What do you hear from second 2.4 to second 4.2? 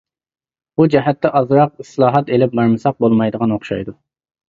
بارمىساق بولمايدىغان ئوخشايدۇ.